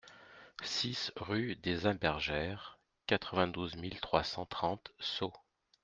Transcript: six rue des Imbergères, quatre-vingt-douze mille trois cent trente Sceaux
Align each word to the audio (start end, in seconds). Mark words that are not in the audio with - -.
six 0.63 1.11
rue 1.15 1.55
des 1.57 1.85
Imbergères, 1.85 2.79
quatre-vingt-douze 3.05 3.75
mille 3.75 3.99
trois 3.99 4.23
cent 4.23 4.47
trente 4.47 4.91
Sceaux 4.99 5.31